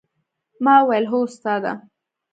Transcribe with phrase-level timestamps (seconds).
[0.63, 1.73] ما وويل هو استاده!